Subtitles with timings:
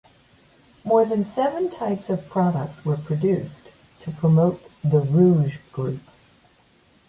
[0.83, 6.01] More than seven types of products were produced to promote the Rouge group.